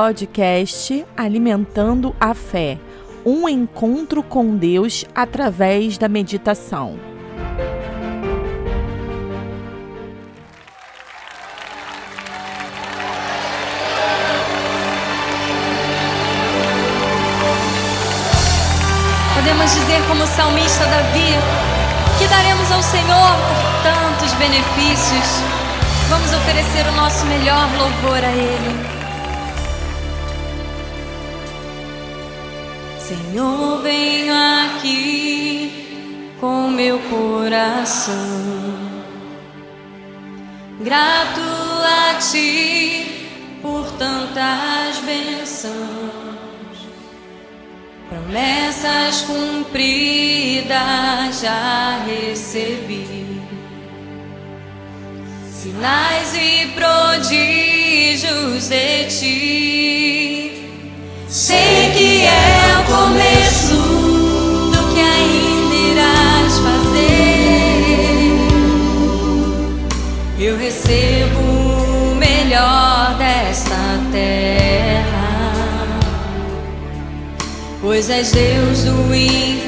[0.00, 2.78] podcast Alimentando a Fé
[3.26, 7.07] um encontro com Deus através da meditação.
[36.48, 38.14] com meu coração.
[40.80, 45.74] Grato a ti por tantas bênçãos,
[48.08, 50.68] promessas cumpridas
[51.42, 53.42] já recebi,
[55.52, 60.52] sinais e prodígios de ti.
[61.28, 63.97] Sei que é o começo.
[70.48, 73.76] eu recebo o melhor desta
[74.10, 76.00] terra,
[77.82, 79.67] pois és Deus do inferno.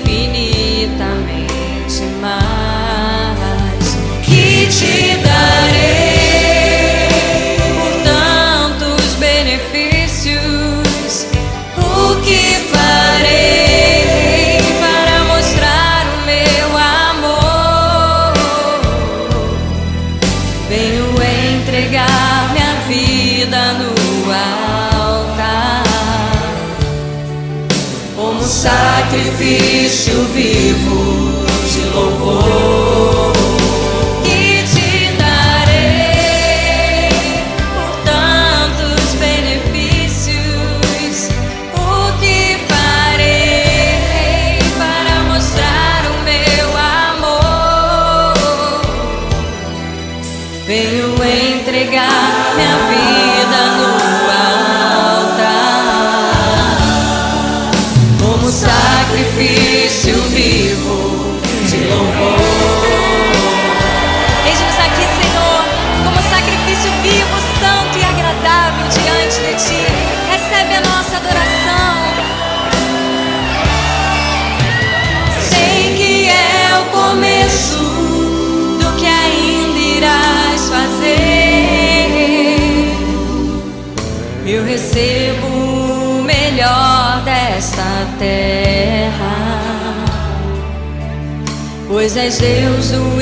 [92.13, 93.20] Pois és Deus o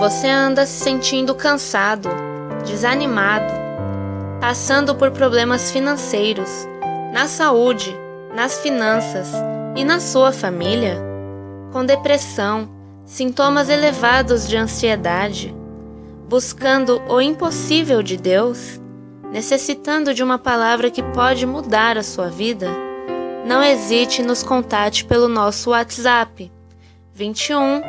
[0.00, 2.08] Você anda se sentindo cansado,
[2.64, 3.52] desanimado,
[4.40, 6.66] passando por problemas financeiros,
[7.12, 7.94] na saúde,
[8.34, 9.28] nas finanças
[9.76, 10.96] e na sua família,
[11.70, 12.66] com depressão,
[13.04, 15.54] sintomas elevados de ansiedade,
[16.26, 18.80] buscando o impossível de Deus,
[19.30, 22.70] necessitando de uma palavra que pode mudar a sua vida,
[23.44, 26.50] não hesite e nos contate pelo nosso WhatsApp
[27.12, 27.82] 21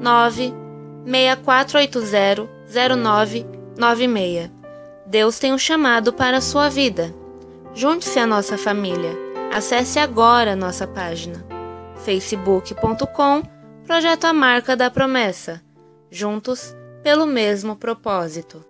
[0.00, 0.67] 9
[1.08, 4.50] 6480 0996.
[5.06, 7.14] Deus tem um chamado para a sua vida.
[7.74, 9.16] Junte-se à nossa família.
[9.50, 11.46] Acesse agora nossa página
[12.04, 13.42] facebook.com
[13.86, 15.62] Projeto A Marca da Promessa.
[16.10, 18.62] Juntos pelo mesmo propósito.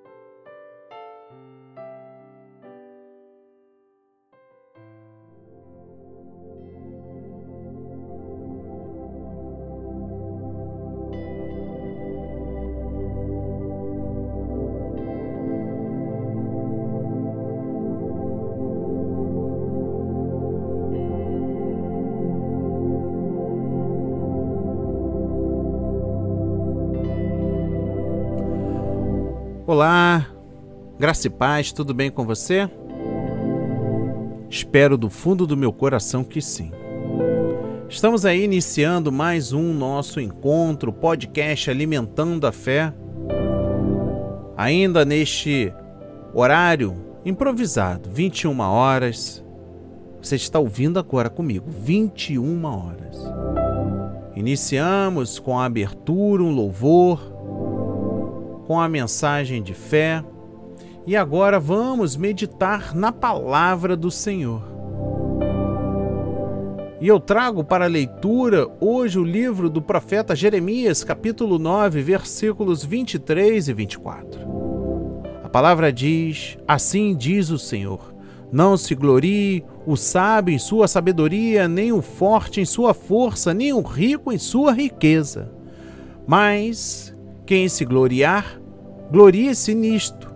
[29.68, 30.26] Olá,
[30.98, 32.70] graça e paz, tudo bem com você?
[34.48, 36.72] Espero do fundo do meu coração que sim.
[37.86, 42.94] Estamos aí iniciando mais um nosso encontro, podcast Alimentando a Fé.
[44.56, 45.70] Ainda neste
[46.32, 49.44] horário improvisado, 21 horas.
[50.22, 53.18] Você está ouvindo agora comigo, 21 horas.
[54.34, 57.37] Iniciamos com a abertura, um louvor
[58.68, 60.22] com a mensagem de fé.
[61.06, 64.62] E agora vamos meditar na palavra do Senhor.
[67.00, 73.68] E eu trago para leitura hoje o livro do profeta Jeremias, capítulo 9, versículos 23
[73.68, 74.40] e 24.
[75.42, 78.14] A palavra diz: Assim diz o Senhor:
[78.52, 83.72] Não se glorie o sábio em sua sabedoria, nem o forte em sua força, nem
[83.72, 85.50] o rico em sua riqueza.
[86.26, 87.16] Mas
[87.48, 88.60] quem se gloriar,
[89.10, 90.30] glorie-se nisto,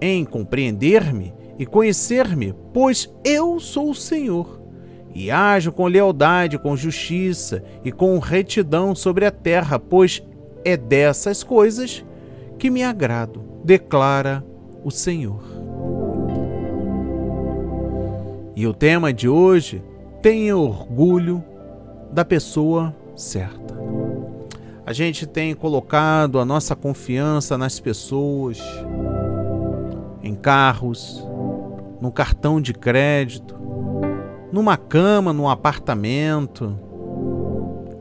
[0.00, 4.60] em compreender-me e conhecer-me, pois eu sou o Senhor,
[5.14, 10.26] e ajo com lealdade, com justiça e com retidão sobre a terra, pois
[10.64, 12.04] é dessas coisas
[12.58, 14.44] que me agrado, declara
[14.82, 15.44] o Senhor.
[18.56, 19.84] E o tema de hoje
[20.20, 21.44] tem orgulho
[22.10, 23.79] da pessoa certa.
[24.90, 28.58] A gente tem colocado a nossa confiança nas pessoas,
[30.20, 31.24] em carros,
[32.00, 33.56] no cartão de crédito,
[34.50, 36.76] numa cama, num apartamento,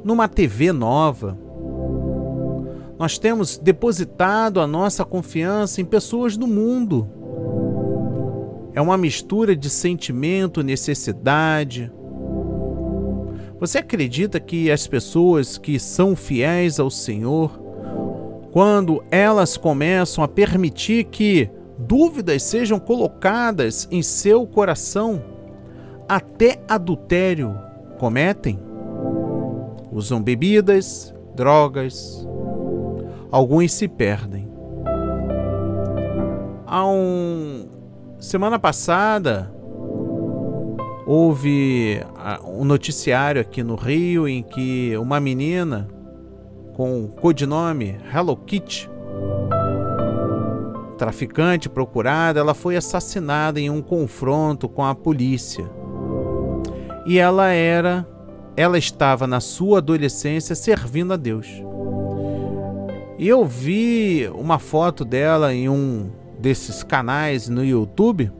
[0.04, 1.38] numa TV nova.
[2.98, 7.08] Nós temos depositado a nossa confiança em pessoas do mundo.
[8.74, 11.92] É uma mistura de sentimento, necessidade,
[13.60, 17.60] você acredita que as pessoas que são fiéis ao Senhor,
[18.52, 25.22] quando elas começam a permitir que dúvidas sejam colocadas em seu coração,
[26.08, 27.56] até adultério
[28.00, 28.60] cometem?
[29.92, 32.26] Usam bebidas, drogas,
[33.30, 34.48] alguns se perdem.
[36.66, 37.68] Há um
[38.20, 39.52] semana passada
[41.06, 42.02] houve
[42.44, 45.88] um noticiário aqui no Rio em que uma menina
[46.74, 48.90] com o codinome Hello Kitty,
[50.98, 55.70] traficante procurada, ela foi assassinada em um confronto com a polícia.
[57.06, 58.08] E ela era,
[58.56, 61.48] ela estava na sua adolescência servindo a Deus.
[63.18, 68.32] E eu vi uma foto dela em um desses canais no YouTube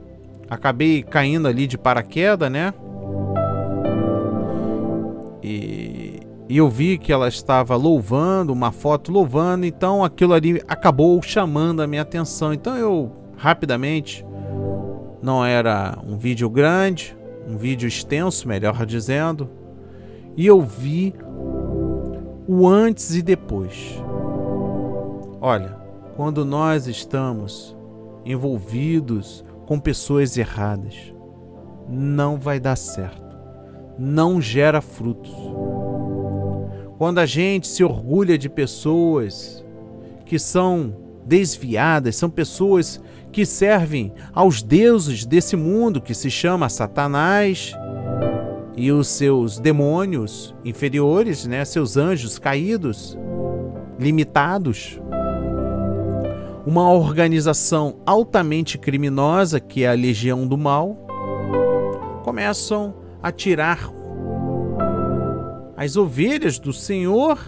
[0.50, 2.74] acabei caindo ali de paraquedas, né?
[6.50, 11.80] E, eu vi que ela estava louvando, uma foto louvando, então aquilo ali acabou chamando
[11.80, 12.52] a minha atenção.
[12.52, 14.26] Então eu rapidamente,
[15.22, 17.16] não era um vídeo grande,
[17.46, 19.48] um vídeo extenso, melhor dizendo,
[20.36, 21.14] e eu vi
[22.48, 24.02] o antes e depois.
[25.40, 25.76] Olha,
[26.16, 27.76] quando nós estamos
[28.24, 31.14] envolvidos com pessoas erradas.
[31.88, 33.38] Não vai dar certo.
[33.96, 35.30] Não gera frutos.
[37.00, 39.64] Quando a gente se orgulha de pessoas
[40.26, 43.00] que são desviadas, são pessoas
[43.32, 47.72] que servem aos deuses desse mundo que se chama Satanás
[48.76, 53.16] e os seus demônios inferiores, né, seus anjos caídos,
[53.98, 55.00] limitados.
[56.66, 60.98] Uma organização altamente criminosa, que é a Legião do Mal,
[62.24, 63.90] começam a tirar
[65.80, 67.38] as ovelhas do Senhor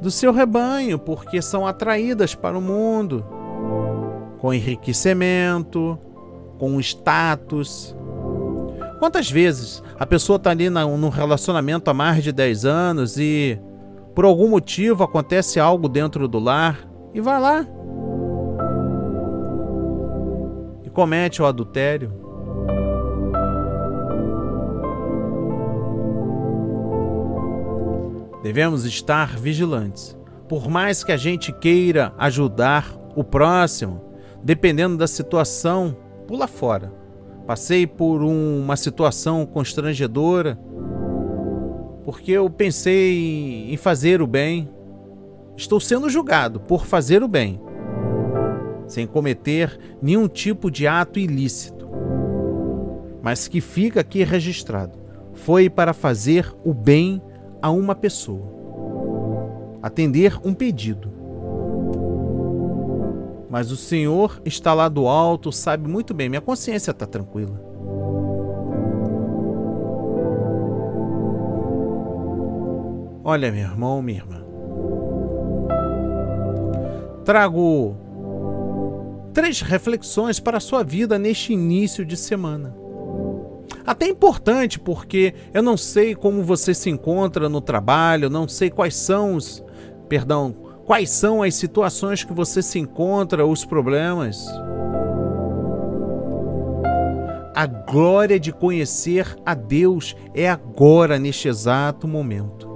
[0.00, 3.26] do seu rebanho, porque são atraídas para o mundo
[4.38, 5.98] com enriquecimento,
[6.56, 7.96] com status.
[9.00, 13.58] Quantas vezes a pessoa está ali num relacionamento há mais de 10 anos e
[14.14, 17.66] por algum motivo acontece algo dentro do lar e vai lá
[20.84, 22.21] e comete o adultério.
[28.42, 30.16] Devemos estar vigilantes.
[30.48, 34.02] Por mais que a gente queira ajudar o próximo,
[34.42, 35.96] dependendo da situação,
[36.26, 36.92] pula fora.
[37.46, 40.58] Passei por um, uma situação constrangedora
[42.04, 44.68] porque eu pensei em fazer o bem.
[45.56, 47.60] Estou sendo julgado por fazer o bem,
[48.86, 51.88] sem cometer nenhum tipo de ato ilícito.
[53.22, 54.98] Mas que fica aqui registrado:
[55.34, 57.22] foi para fazer o bem
[57.62, 58.42] a uma pessoa,
[59.80, 61.10] atender um pedido.
[63.48, 67.72] Mas o Senhor está lá do alto, sabe muito bem, minha consciência está tranquila.
[73.24, 74.44] Olha, meu irmão, minha irmã.
[77.24, 77.94] Trago
[79.32, 82.81] três reflexões para a sua vida neste início de semana.
[83.86, 88.94] Até importante porque eu não sei como você se encontra no trabalho, não sei quais
[88.94, 89.62] são os,
[90.08, 94.46] perdão, quais são as situações que você se encontra, os problemas.
[97.54, 102.70] A glória de conhecer a Deus é agora, neste exato momento.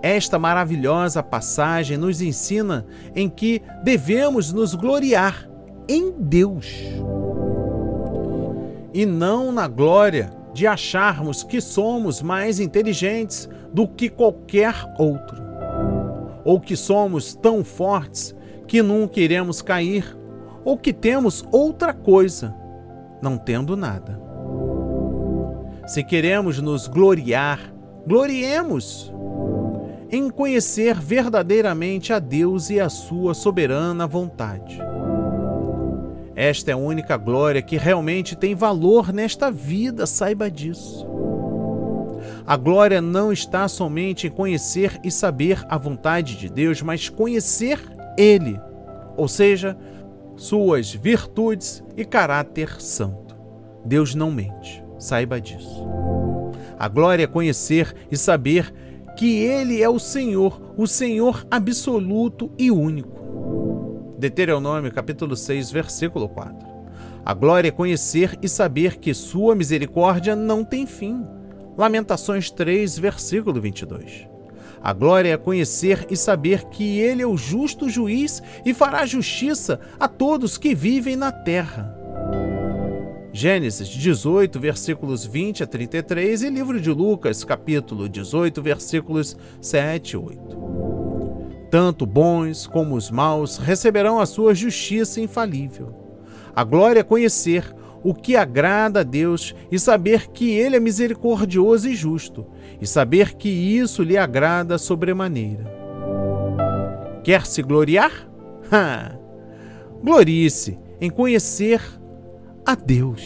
[0.00, 5.48] Esta maravilhosa passagem nos ensina em que devemos nos gloriar
[5.88, 6.66] em Deus
[8.92, 15.42] e não na glória de acharmos que somos mais inteligentes do que qualquer outro,
[16.44, 18.34] ou que somos tão fortes
[18.66, 20.16] que nunca iremos cair,
[20.64, 22.54] ou que temos outra coisa,
[23.22, 24.20] não tendo nada.
[25.86, 27.72] Se queremos nos gloriar,
[28.06, 29.12] gloriemos
[30.10, 34.78] em conhecer verdadeiramente a Deus e a sua soberana vontade.
[36.38, 41.04] Esta é a única glória que realmente tem valor nesta vida, saiba disso.
[42.46, 47.80] A glória não está somente em conhecer e saber a vontade de Deus, mas conhecer
[48.16, 48.56] Ele,
[49.16, 49.76] ou seja,
[50.36, 53.36] suas virtudes e caráter santo.
[53.84, 55.84] Deus não mente, saiba disso.
[56.78, 58.72] A glória é conhecer e saber
[59.16, 63.27] que Ele é o Senhor, o Senhor absoluto e único.
[64.18, 66.66] Deuteronômio capítulo 6, versículo 4.
[67.24, 71.24] A glória é conhecer e saber que sua misericórdia não tem fim.
[71.76, 74.26] Lamentações 3, versículo 22.
[74.82, 79.78] A glória é conhecer e saber que ele é o justo juiz e fará justiça
[80.00, 81.96] a todos que vivem na terra.
[83.32, 90.16] Gênesis 18, versículos 20 a 33 e livro de Lucas, capítulo 18, versículos 7 e
[90.16, 90.97] 8
[91.70, 95.94] tanto bons como os maus receberão a sua justiça infalível.
[96.54, 101.88] A glória é conhecer o que agrada a Deus e saber que Ele é misericordioso
[101.88, 102.46] e justo,
[102.80, 105.70] e saber que isso lhe agrada sobremaneira.
[107.22, 108.28] Quer se gloriar?
[110.02, 111.82] Glorie-se em conhecer
[112.64, 113.22] a Deus.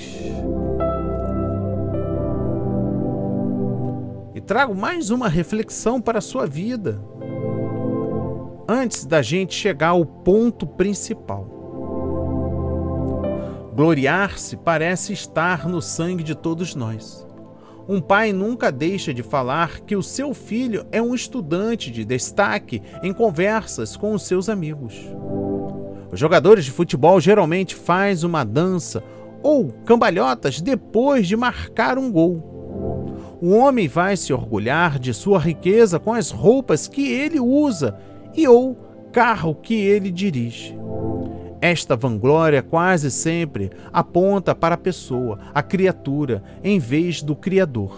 [4.35, 7.01] E trago mais uma reflexão para a sua vida
[8.73, 11.47] antes da gente chegar ao ponto principal.
[13.75, 17.27] Gloriar-se parece estar no sangue de todos nós.
[17.87, 22.81] Um pai nunca deixa de falar que o seu filho é um estudante de destaque
[23.03, 24.95] em conversas com os seus amigos.
[26.11, 29.03] Os jogadores de futebol geralmente fazem uma dança
[29.43, 33.39] ou cambalhotas depois de marcar um gol.
[33.41, 37.99] O homem vai se orgulhar de sua riqueza com as roupas que ele usa
[38.35, 38.75] e ou
[39.13, 40.77] carro que ele dirige.
[41.61, 47.95] Esta vanglória quase sempre aponta para a pessoa, a criatura, em vez do Criador.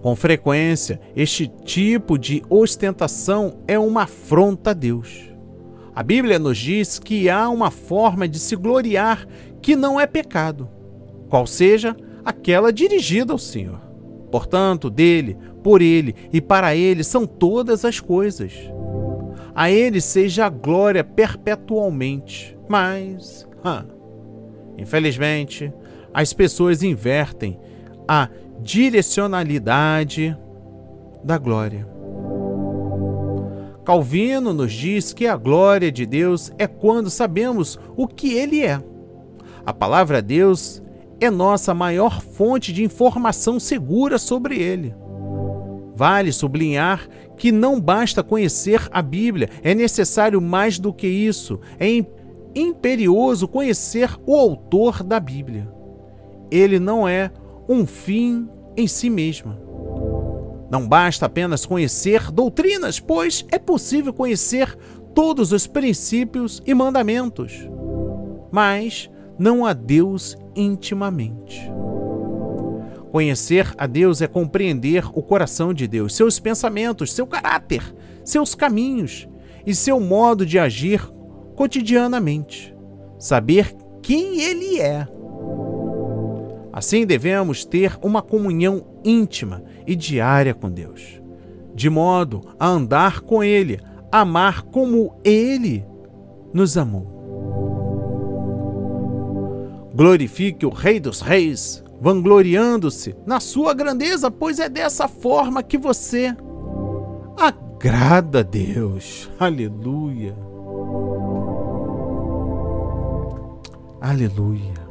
[0.00, 5.28] Com frequência, este tipo de ostentação é uma afronta a Deus.
[5.92, 9.26] A Bíblia nos diz que há uma forma de se gloriar
[9.60, 10.68] que não é pecado,
[11.28, 13.80] qual seja aquela dirigida ao Senhor.
[14.30, 18.52] Portanto, dele, por ele e para ele são todas as coisas.
[19.58, 22.56] A ele seja a glória perpetualmente.
[22.68, 23.44] Mas,
[24.78, 25.72] infelizmente,
[26.14, 27.58] as pessoas invertem
[28.06, 28.28] a
[28.60, 30.38] direcionalidade
[31.24, 31.88] da glória.
[33.84, 38.80] Calvino nos diz que a glória de Deus é quando sabemos o que Ele é.
[39.66, 40.80] A palavra Deus
[41.20, 44.94] é nossa maior fonte de informação segura sobre Ele.
[45.98, 51.58] Vale sublinhar que não basta conhecer a Bíblia, é necessário mais do que isso.
[51.76, 51.88] É
[52.54, 55.68] imperioso conhecer o autor da Bíblia.
[56.52, 57.32] Ele não é
[57.68, 59.56] um fim em si mesmo.
[60.70, 64.78] Não basta apenas conhecer doutrinas, pois é possível conhecer
[65.12, 67.68] todos os princípios e mandamentos,
[68.52, 71.68] mas não a Deus intimamente.
[73.10, 77.82] Conhecer a Deus é compreender o coração de Deus, seus pensamentos, seu caráter,
[78.24, 79.28] seus caminhos
[79.66, 81.00] e seu modo de agir
[81.56, 82.74] cotidianamente.
[83.18, 85.08] Saber quem Ele é
[86.78, 91.20] Assim devemos ter uma comunhão íntima e diária com Deus,
[91.74, 93.80] de modo a andar com Ele,
[94.12, 95.84] amar como Ele
[96.54, 97.18] nos amou.
[99.92, 106.34] Glorifique o Rei dos Reis, vangloriando-se na sua grandeza, pois é dessa forma que você
[107.36, 109.30] agrada a Deus.
[109.38, 110.34] Aleluia.
[114.00, 114.88] Aleluia.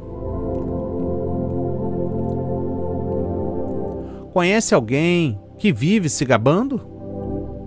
[4.32, 6.80] Conhece alguém que vive se gabando?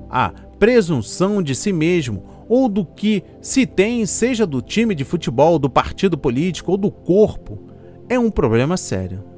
[0.09, 0.29] A
[0.59, 5.69] presunção de si mesmo ou do que se tem, seja do time de futebol, do
[5.69, 7.57] partido político ou do corpo,
[8.09, 9.30] é um problema sério.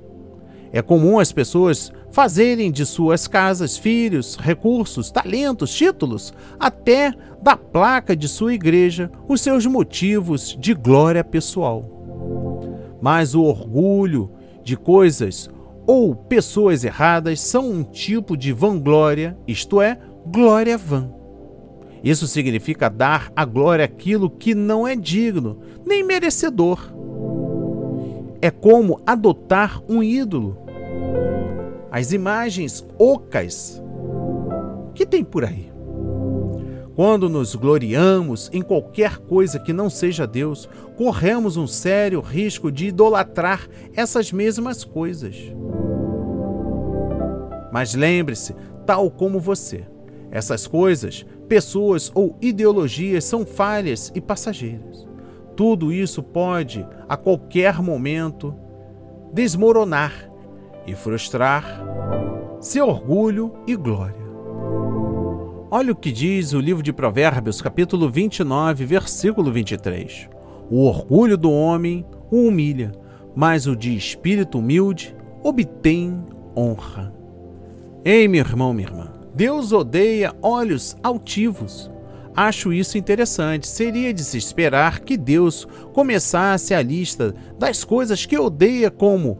[0.74, 8.16] É comum as pessoas fazerem de suas casas, filhos, recursos, talentos, títulos, até da placa
[8.16, 11.88] de sua igreja, os seus motivos de glória pessoal.
[13.00, 14.32] Mas o orgulho
[14.64, 15.48] de coisas
[15.86, 21.12] ou pessoas erradas são um tipo de vanglória, isto é, glória vã.
[22.04, 26.92] Isso significa dar a glória àquilo que não é digno, nem merecedor.
[28.42, 30.63] É como adotar um ídolo.
[31.94, 33.80] As imagens ocas
[34.96, 35.72] que tem por aí.
[36.96, 42.88] Quando nos gloriamos em qualquer coisa que não seja Deus, corremos um sério risco de
[42.88, 45.36] idolatrar essas mesmas coisas.
[47.72, 48.56] Mas lembre-se,
[48.88, 49.86] tal como você,
[50.32, 55.08] essas coisas, pessoas ou ideologias são falhas e passageiras.
[55.56, 58.56] Tudo isso pode, a qualquer momento,
[59.32, 60.33] desmoronar
[60.86, 61.82] e frustrar
[62.60, 64.24] seu orgulho e glória.
[65.70, 70.30] Olha o que diz o livro de Provérbios, capítulo 29, versículo 23.
[70.70, 72.92] O orgulho do homem o humilha,
[73.36, 76.24] mas o de espírito humilde obtém
[76.56, 77.14] honra.
[78.06, 81.92] Ei, meu irmão, minha irmã, Deus odeia olhos altivos.
[82.36, 83.68] Acho isso interessante.
[83.68, 89.40] Seria de se esperar que Deus começasse a lista das coisas que odeia, como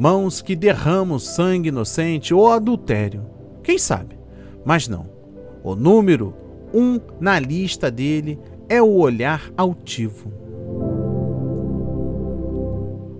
[0.00, 3.26] mãos que derramam sangue inocente ou adultério.
[3.62, 4.18] Quem sabe?
[4.64, 5.06] Mas não.
[5.62, 6.34] O número
[6.72, 10.32] um na lista dele é o olhar altivo.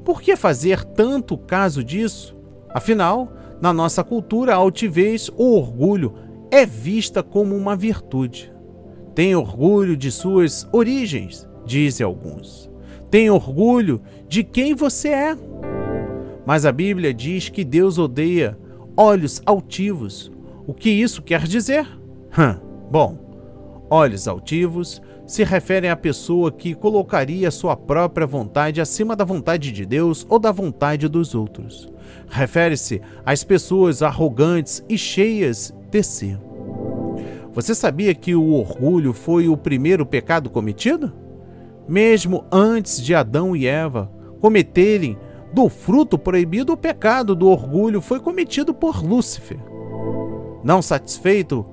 [0.06, 2.34] Por que fazer tanto caso disso?
[2.70, 6.14] Afinal, na nossa cultura, a altivez ou orgulho
[6.50, 8.50] é vista como uma virtude.
[9.14, 12.70] Tem orgulho de suas origens, dizem alguns.
[13.10, 15.36] Tem orgulho de quem você é.
[16.50, 18.58] Mas a Bíblia diz que Deus odeia
[18.96, 20.32] olhos altivos.
[20.66, 21.86] O que isso quer dizer?
[22.36, 22.56] Hum,
[22.90, 29.70] bom, olhos altivos se referem à pessoa que colocaria sua própria vontade acima da vontade
[29.70, 31.88] de Deus ou da vontade dos outros.
[32.28, 36.36] Refere-se às pessoas arrogantes e cheias de si.
[37.52, 41.12] Você sabia que o orgulho foi o primeiro pecado cometido?
[41.88, 44.10] Mesmo antes de Adão e Eva
[44.40, 45.16] cometerem
[45.52, 49.58] do fruto proibido, o pecado do orgulho foi cometido por Lúcifer.
[50.62, 51.66] Não satisfeito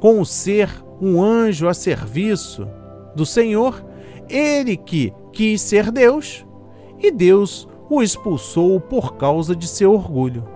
[0.00, 2.68] com o ser um anjo a serviço
[3.14, 3.84] do Senhor,
[4.28, 6.46] ele que quis ser Deus,
[6.98, 10.46] e Deus o expulsou por causa de seu orgulho.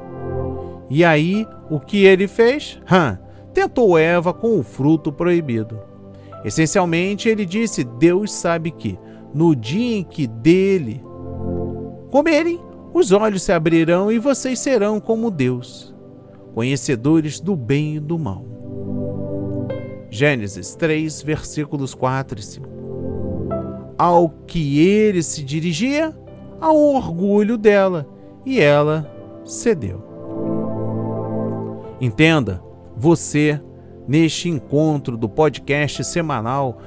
[0.88, 2.80] E aí, o que ele fez?
[2.84, 3.16] Hum,
[3.54, 5.78] tentou Eva com o fruto proibido.
[6.44, 8.98] Essencialmente, ele disse: Deus sabe que,
[9.32, 11.02] no dia em que dele
[12.10, 12.60] comerem,
[12.92, 15.94] os olhos se abrirão e vocês serão como Deus,
[16.54, 18.44] conhecedores do bem e do mal.
[20.10, 22.68] Gênesis 3, versículos 4 e 5.
[23.96, 26.12] Ao que ele se dirigia,
[26.60, 28.08] ao orgulho dela,
[28.44, 29.08] e ela
[29.44, 30.02] cedeu.
[32.00, 32.62] Entenda,
[32.96, 33.60] você,
[34.08, 36.78] neste encontro do podcast semanal,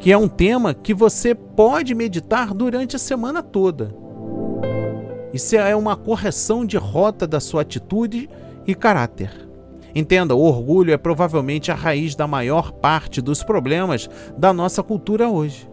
[0.00, 3.94] que é um tema que você pode meditar durante a semana toda.
[5.34, 8.30] Isso é uma correção de rota da sua atitude
[8.64, 9.32] e caráter.
[9.92, 15.28] Entenda, o orgulho é provavelmente a raiz da maior parte dos problemas da nossa cultura
[15.28, 15.68] hoje.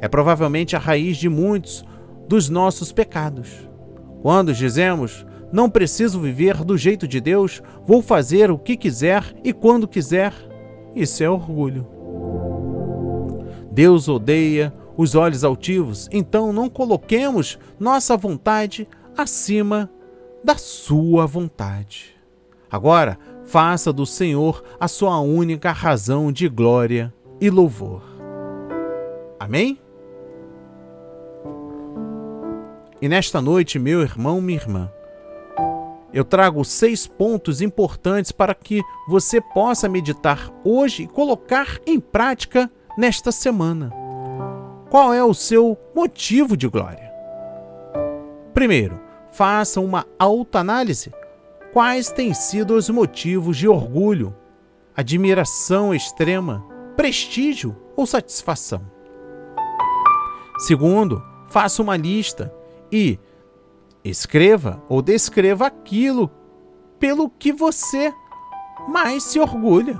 [0.00, 1.84] É provavelmente a raiz de muitos
[2.26, 3.68] dos nossos pecados.
[4.22, 9.52] Quando dizemos, não preciso viver do jeito de Deus, vou fazer o que quiser e
[9.52, 10.32] quando quiser,
[10.94, 11.86] isso é orgulho.
[13.70, 19.90] Deus odeia os olhos altivos, então não coloquemos nossa vontade acima
[20.42, 22.16] da sua vontade.
[22.70, 28.02] Agora, faça do Senhor a sua única razão de glória e louvor.
[29.38, 29.78] Amém?
[33.00, 34.90] E nesta noite, meu irmão, minha irmã,
[36.12, 42.70] eu trago seis pontos importantes para que você possa meditar hoje e colocar em prática
[42.96, 43.90] nesta semana.
[44.88, 47.10] Qual é o seu motivo de glória?
[48.52, 49.00] Primeiro,
[49.32, 51.12] faça uma autoanálise
[51.72, 54.36] quais têm sido os motivos de orgulho,
[54.94, 56.64] admiração extrema,
[56.94, 58.82] prestígio ou satisfação.
[60.58, 62.54] Segundo, faça uma lista
[62.90, 63.18] e
[64.04, 66.30] escreva ou descreva aquilo
[66.98, 68.12] pelo que você
[68.88, 69.98] mais se orgulha.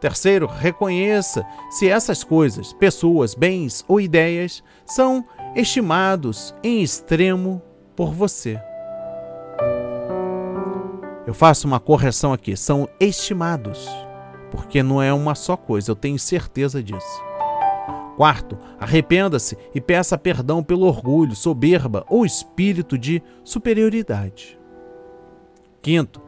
[0.00, 7.62] Terceiro, reconheça se essas coisas, pessoas, bens ou ideias são estimados em extremo
[8.02, 8.60] por você.
[11.24, 13.88] Eu faço uma correção aqui, são estimados,
[14.50, 17.22] porque não é uma só coisa, eu tenho certeza disso.
[18.16, 24.58] Quarto, arrependa-se e peça perdão pelo orgulho, soberba ou espírito de superioridade.
[25.80, 26.20] Quinto,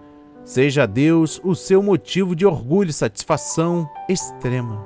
[0.44, 4.80] seja Deus o seu motivo de orgulho e satisfação extrema.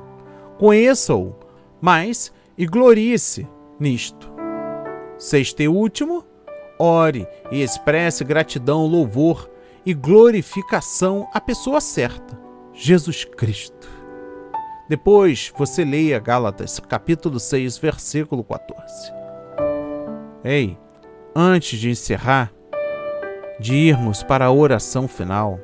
[0.58, 1.34] Conheça-o
[1.82, 3.46] mais e glorie-se
[3.78, 4.32] nisto.
[5.18, 6.24] Sexto e último,
[6.78, 9.50] ore e expresse gratidão, louvor
[9.84, 12.38] e glorificação à pessoa certa,
[12.72, 13.88] Jesus Cristo.
[14.88, 19.12] Depois você leia Gálatas, capítulo 6, versículo 14.
[20.42, 20.78] Ei,
[21.34, 22.52] antes de encerrar,
[23.60, 25.60] de irmos para a oração final,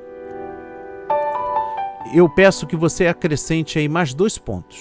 [2.15, 4.79] eu peço que você acrescente aí mais dois pontos.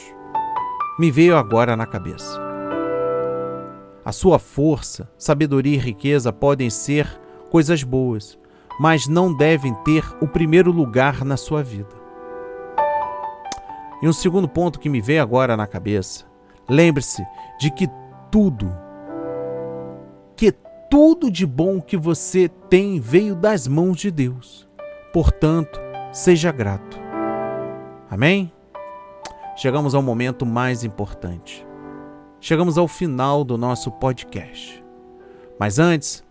[1.00, 2.43] Me veio agora na cabeça.
[4.06, 7.08] A sua força, sabedoria e riqueza podem ser
[7.50, 8.38] coisas boas,
[8.80, 11.96] mas não devem ter o primeiro lugar na sua vida.
[14.02, 16.26] E um segundo ponto que me vem agora na cabeça:
[16.70, 17.26] lembre-se
[17.58, 17.88] de que
[18.30, 18.70] tudo,
[20.36, 20.52] que
[20.90, 24.68] tudo de bom que você tem veio das mãos de Deus.
[25.14, 25.80] Portanto,
[26.12, 27.00] seja grato.
[28.10, 28.52] Amém?
[29.56, 31.66] Chegamos ao momento mais importante.
[32.44, 34.84] Chegamos ao final do nosso podcast.
[35.58, 36.22] Mas antes,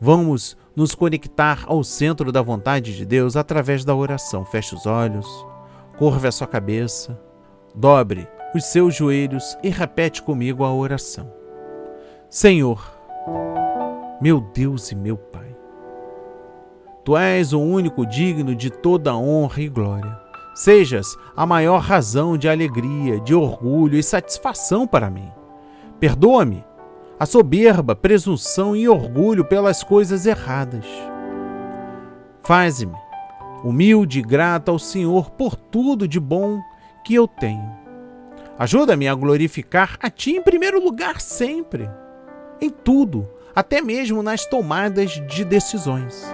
[0.00, 4.46] vamos nos conectar ao centro da vontade de Deus através da oração.
[4.46, 5.26] Feche os olhos,
[5.98, 7.20] curva a sua cabeça,
[7.74, 11.30] dobre os seus joelhos e repete comigo a oração.
[12.30, 12.90] Senhor,
[14.22, 15.54] meu Deus e meu Pai,
[17.04, 20.18] Tu és o único digno de toda honra e glória.
[20.54, 25.30] Sejas a maior razão de alegria, de orgulho e satisfação para mim.
[26.00, 26.64] Perdoa-me
[27.18, 30.86] a soberba, presunção e orgulho pelas coisas erradas.
[32.42, 32.96] Faze-me
[33.64, 36.62] humilde e grato ao Senhor por tudo de bom
[37.04, 37.76] que eu tenho.
[38.56, 41.90] Ajuda-me a glorificar a Ti em primeiro lugar sempre,
[42.60, 46.24] em tudo, até mesmo nas tomadas de decisões.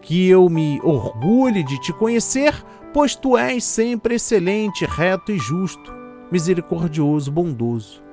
[0.00, 2.54] Que eu me orgulhe de Te conhecer,
[2.92, 5.92] pois Tu és sempre excelente, reto e justo,
[6.30, 8.09] misericordioso, bondoso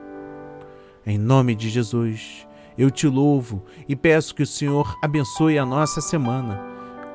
[1.08, 2.46] em nome de Jesus,
[2.78, 6.62] eu te louvo e peço que o Senhor abençoe a nossa semana,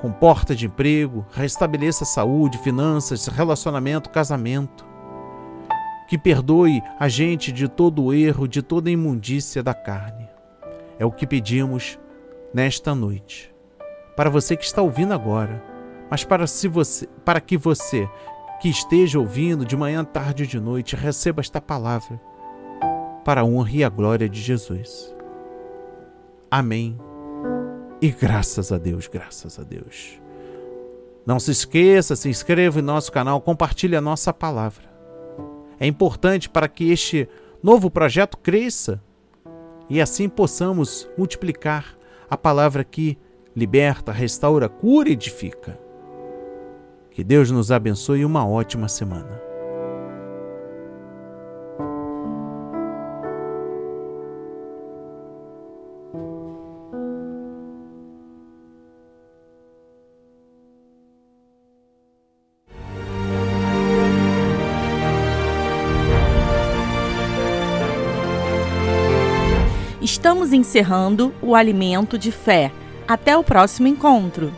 [0.01, 4.87] com porta de emprego, restabeleça saúde, finanças, relacionamento, casamento.
[6.09, 10.27] Que perdoe a gente de todo o erro, de toda a imundícia da carne.
[10.99, 11.99] É o que pedimos
[12.53, 13.55] nesta noite.
[14.17, 15.63] Para você que está ouvindo agora,
[16.11, 18.09] mas para, se você, para que você
[18.59, 22.32] que esteja ouvindo de manhã, tarde ou de noite, receba esta palavra
[23.25, 25.15] para a honra e a glória de Jesus.
[26.51, 26.99] Amém.
[28.01, 30.21] E graças a Deus, graças a Deus.
[31.25, 34.91] Não se esqueça, se inscreva em nosso canal, compartilhe a nossa palavra.
[35.79, 37.29] É importante para que este
[37.63, 39.01] novo projeto cresça
[39.89, 41.97] e assim possamos multiplicar
[42.29, 43.19] a palavra que
[43.55, 45.79] liberta, restaura, cura e edifica.
[47.11, 49.52] Que Deus nos abençoe e uma ótima semana.
[70.73, 72.73] Encerrando o alimento de fé.
[73.07, 74.51] Até o próximo encontro.